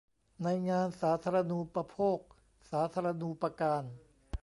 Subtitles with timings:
[0.43, 2.19] ในงานสาธารณูปโภค
[2.71, 3.83] สาธารณูปการ